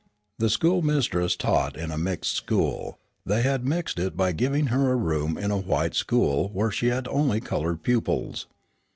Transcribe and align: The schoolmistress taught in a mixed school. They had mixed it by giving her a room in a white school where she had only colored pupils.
The 0.39 0.49
schoolmistress 0.49 1.35
taught 1.35 1.77
in 1.77 1.91
a 1.91 1.97
mixed 1.99 2.31
school. 2.35 2.97
They 3.23 3.43
had 3.43 3.67
mixed 3.67 3.99
it 3.99 4.17
by 4.17 4.31
giving 4.31 4.65
her 4.73 4.91
a 4.91 4.95
room 4.95 5.37
in 5.37 5.51
a 5.51 5.57
white 5.57 5.93
school 5.93 6.49
where 6.49 6.71
she 6.71 6.87
had 6.87 7.07
only 7.07 7.39
colored 7.39 7.83
pupils. 7.83 8.47